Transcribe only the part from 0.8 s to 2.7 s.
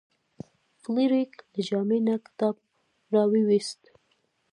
فلیریک له جامې نه کتاب